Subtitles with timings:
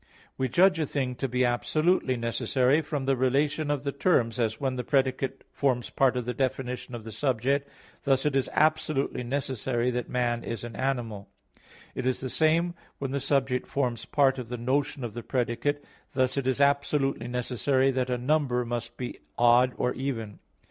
[0.35, 4.59] We judge a thing to be absolutely necessary from the relation of the terms, as
[4.59, 7.69] when the predicate forms part of the definition of the subject:
[8.03, 11.29] thus it is absolutely necessary that man is an animal.
[11.93, 15.85] It is the same when the subject forms part of the notion of the predicate;
[16.13, 20.39] thus it is absolutely necessary that a number must be odd or even.